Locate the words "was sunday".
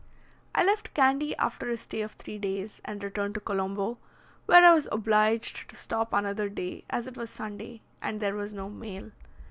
7.17-7.81